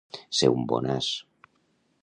[0.37, 1.11] Ser un bonàs.